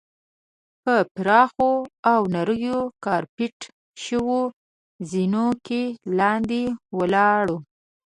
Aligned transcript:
په 0.83 0.95
پراخو 1.15 1.71
او 2.11 2.19
نریو 2.33 2.79
کارپیټ 3.05 3.57
شوو 4.03 4.41
زینو 5.09 5.47
کې 5.67 5.81
لاندې 6.19 6.61
ولاړو. 6.97 7.57